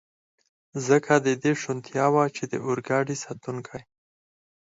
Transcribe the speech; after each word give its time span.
ځکه 0.87 1.13
د 1.25 1.27
دې 1.43 1.53
شونتیا 1.61 2.05
وه، 2.13 2.25
چې 2.35 2.43
د 2.51 2.53
اورګاډي 2.65 3.15
ساتونکي. 3.25 3.79